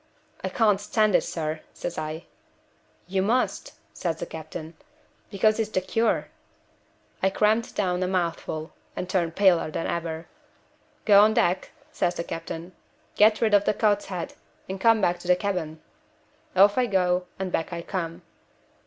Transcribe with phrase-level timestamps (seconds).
[0.43, 2.25] 'I can't stand it, sir,' says I.
[3.05, 4.73] 'You must,' says the captain,
[5.29, 6.29] 'because it's the cure.'
[7.21, 10.27] I crammed down a mouthful, and turned paler than ever.
[11.05, 12.71] 'Go on deck,' says the captain.
[13.15, 14.33] 'Get rid of the cod's head,
[14.67, 15.79] and come back to the cabin.'
[16.55, 18.23] Off I go, and back I come.